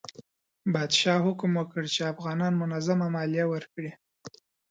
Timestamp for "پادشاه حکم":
0.73-1.51